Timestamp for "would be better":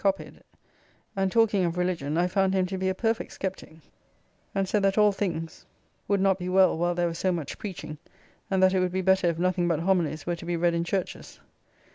8.79-9.27